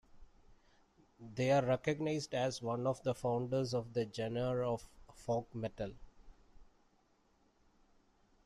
They 1.19 1.51
are 1.51 1.63
recognised 1.63 2.33
as 2.33 2.59
one 2.59 2.87
of 2.87 3.03
the 3.03 3.13
founders 3.13 3.71
of 3.75 3.93
the 3.93 4.11
genre 4.11 4.67
of 4.73 4.89
folk 5.13 5.53
metal. 5.53 5.91